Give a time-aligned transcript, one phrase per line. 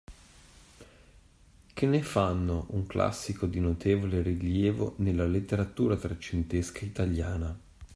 [1.73, 7.55] Che ne fanno un classico di notevole rilievo nella letteratura trecentesca italiana